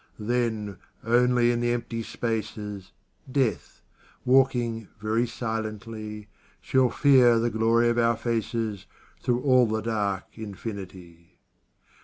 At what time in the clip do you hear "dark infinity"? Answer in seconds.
9.83-11.37